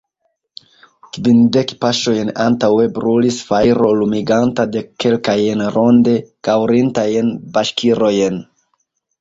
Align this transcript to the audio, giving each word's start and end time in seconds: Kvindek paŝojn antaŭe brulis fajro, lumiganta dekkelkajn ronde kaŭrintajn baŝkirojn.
Kvindek 1.17 1.73
paŝojn 1.83 2.31
antaŭe 2.45 2.87
brulis 2.95 3.37
fajro, 3.49 3.91
lumiganta 3.99 4.67
dekkelkajn 4.77 5.65
ronde 5.77 6.17
kaŭrintajn 6.49 7.31
baŝkirojn. 7.59 8.45